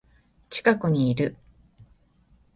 [0.49, 1.37] 近くにいる